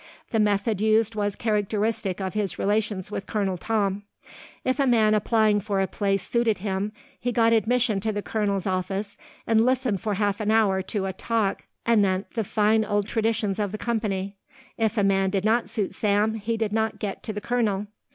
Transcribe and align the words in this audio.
The 0.31 0.39
method 0.39 0.81
used 0.81 1.13
was 1.13 1.35
characteristic 1.35 2.19
of 2.19 2.33
his 2.33 2.57
relations 2.57 3.11
with 3.11 3.27
Colonel 3.27 3.55
Tom. 3.55 4.01
If 4.65 4.79
a 4.79 4.87
man 4.87 5.13
applying 5.13 5.59
for 5.59 5.79
a 5.79 5.85
place 5.85 6.27
suited 6.27 6.57
him, 6.57 6.91
he 7.19 7.31
got 7.31 7.53
admission 7.53 7.99
to 7.99 8.11
the 8.11 8.23
colonel's 8.23 8.65
office 8.65 9.15
and 9.45 9.63
listened 9.63 10.01
for 10.01 10.15
half 10.15 10.39
an 10.41 10.49
hour 10.49 10.81
to 10.81 11.05
a 11.05 11.13
talk 11.13 11.65
anent 11.85 12.31
the 12.33 12.43
fine 12.43 12.83
old 12.83 13.07
traditions 13.07 13.59
of 13.59 13.71
the 13.71 13.77
company. 13.77 14.37
If 14.75 14.97
a 14.97 15.03
man 15.03 15.29
did 15.29 15.45
not 15.45 15.69
suit 15.69 15.93
Sam, 15.93 16.33
he 16.33 16.57
did 16.57 16.73
not 16.73 16.97
get 16.97 17.21
to 17.21 17.31
the 17.31 17.39
colonel. 17.39 17.85